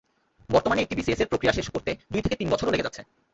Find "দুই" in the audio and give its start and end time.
2.11-2.21